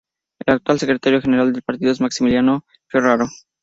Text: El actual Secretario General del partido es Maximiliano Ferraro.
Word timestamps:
El 0.47 0.55
actual 0.55 0.79
Secretario 0.79 1.21
General 1.21 1.53
del 1.53 1.61
partido 1.61 1.91
es 1.91 2.01
Maximiliano 2.01 2.65
Ferraro. 2.87 3.27